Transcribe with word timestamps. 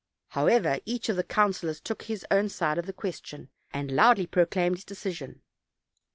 However, 0.29 0.79
each 0.87 1.09
of 1.09 1.15
the 1.15 1.23
councilors 1.23 1.79
took 1.79 2.01
his 2.01 2.25
own 2.31 2.49
side 2.49 2.79
of 2.79 2.87
the 2.87 2.91
question, 2.91 3.49
and 3.71 3.91
loudly 3.91 4.25
proclaimed 4.25 4.77
his 4.77 4.83
decision. 4.83 5.43